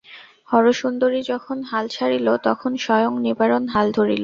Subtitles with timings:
[0.49, 4.19] হরসুন্দরী যখন হাল ছাড়িল, তখন স্বয়ং নিবারণ হাল ধরিল।